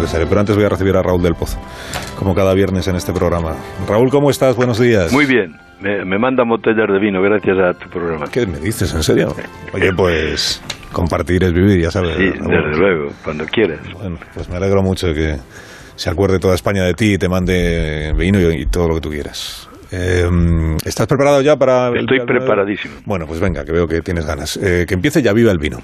[0.00, 0.26] necesario.
[0.28, 1.58] Pero antes voy a recibir a Raúl del Pozo,
[2.18, 3.54] como cada viernes en este programa.
[3.88, 4.56] Raúl, ¿cómo estás?
[4.56, 5.12] Buenos días.
[5.12, 5.56] Muy bien.
[5.80, 8.26] Me, me mandan botellas de vino gracias a tu programa.
[8.30, 8.92] ¿Qué me dices?
[8.94, 9.34] ¿En serio?
[9.72, 10.60] Oye, pues
[10.92, 12.16] compartir es vivir, ya sabes.
[12.16, 12.50] Sí, Raúl.
[12.50, 13.78] desde luego, cuando quieras.
[13.94, 15.36] Bueno, pues me alegro mucho de que
[15.96, 19.00] se acuerde toda España de ti y te mande vino y, y todo lo que
[19.00, 19.68] tú quieras.
[19.92, 20.24] Eh,
[20.84, 21.88] ¿Estás preparado ya para...?
[21.88, 22.94] el- Estoy preparadísimo.
[23.06, 24.56] Bueno, pues venga, que veo que tienes ganas.
[24.58, 25.78] Eh, que empiece ya viva el vino.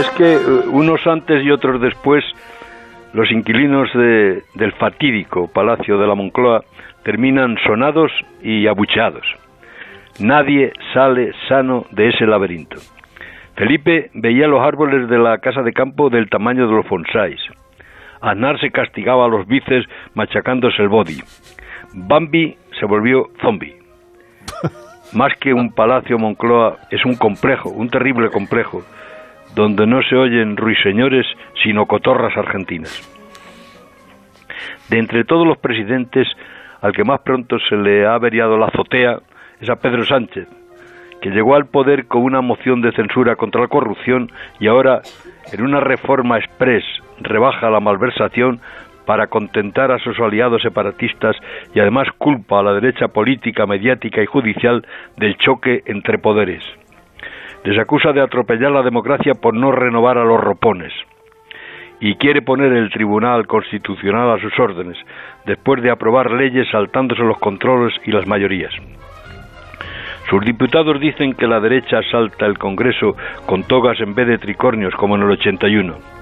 [0.00, 0.38] Es que eh,
[0.70, 2.24] unos antes y otros después,
[3.12, 6.62] los inquilinos de- del fatídico Palacio de la Moncloa
[7.02, 8.10] terminan sonados
[8.42, 9.26] y abucheados.
[10.18, 12.76] Nadie sale sano de ese laberinto.
[13.56, 17.40] Felipe veía los árboles de la casa de campo del tamaño de los fonsáis.
[18.20, 21.18] Aznar se castigaba a los bices machacándose el body.
[21.94, 23.76] Bambi se volvió zombie.
[25.12, 28.82] Más que un palacio Moncloa, es un complejo, un terrible complejo,
[29.60, 31.26] donde no se oyen ruiseñores,
[31.62, 33.06] sino cotorras argentinas.
[34.88, 36.26] De entre todos los presidentes,
[36.80, 39.18] al que más pronto se le ha averiado la azotea
[39.60, 40.48] es a Pedro Sánchez,
[41.20, 45.02] que llegó al poder con una moción de censura contra la corrupción y ahora,
[45.52, 46.84] en una reforma express,
[47.20, 48.60] rebaja la malversación
[49.04, 51.36] para contentar a sus aliados separatistas
[51.74, 56.64] y además culpa a la derecha política, mediática y judicial del choque entre poderes.
[57.64, 60.92] Les acusa de atropellar la democracia por no renovar a los ropones
[62.00, 64.96] y quiere poner el Tribunal Constitucional a sus órdenes,
[65.44, 68.72] después de aprobar leyes saltándose los controles y las mayorías.
[70.30, 73.16] Sus diputados dicen que la derecha asalta el Congreso
[73.46, 76.19] con togas en vez de tricornios, como en el 81.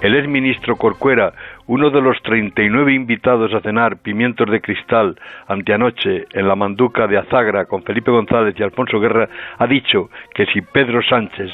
[0.00, 1.32] El exministro Corcuera,
[1.66, 7.16] uno de los 39 invitados a cenar pimientos de cristal anteanoche en la manduca de
[7.16, 9.28] Azagra con Felipe González y Alfonso Guerra,
[9.58, 11.50] ha dicho que si Pedro Sánchez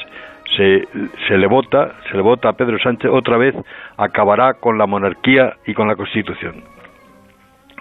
[0.57, 0.85] se,
[1.27, 3.55] se le vota, se le vota a Pedro Sánchez otra vez,
[3.95, 6.55] acabará con la monarquía y con la Constitución.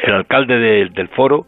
[0.03, 1.47] El alcalde de- del foro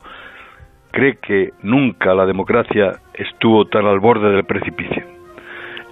[0.91, 5.05] cree que nunca la democracia estuvo tan al borde del precipicio.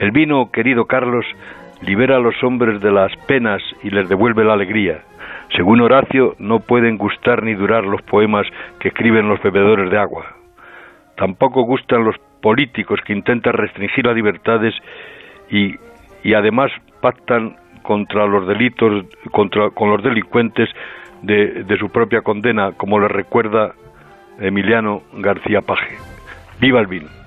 [0.01, 1.25] El vino, querido Carlos,
[1.83, 5.03] libera a los hombres de las penas y les devuelve la alegría.
[5.57, 8.47] Según Horacio, no pueden gustar ni durar los poemas
[8.79, 10.27] que escriben los bebedores de agua.
[11.17, 14.75] Tampoco gustan los políticos que intentan restringir las libertades
[15.51, 15.75] y,
[16.23, 16.71] y además
[17.01, 20.69] pactan contra los delitos, contra, con los delincuentes
[21.23, 23.73] de, de su propia condena, como le recuerda
[24.39, 25.97] Emiliano García Paje.
[26.61, 27.20] ¡Viva el vino!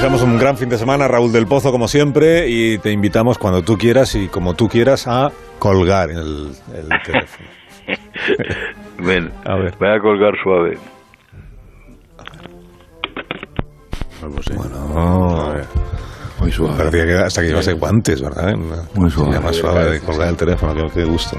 [0.00, 3.60] Deseamos un gran fin de semana, Raúl del Pozo, como siempre, y te invitamos cuando
[3.60, 7.48] tú quieras y como tú quieras a colgar el, el teléfono.
[8.98, 9.74] Ven, A ver.
[9.78, 10.78] voy a colgar suave.
[14.56, 15.66] Bueno, a ver.
[16.38, 16.76] Muy suave.
[16.78, 18.54] Parecía que hasta que llevase guantes, ¿verdad?
[18.94, 19.38] Muy suave.
[19.38, 21.36] Más suave de colgar el teléfono, qué gusto.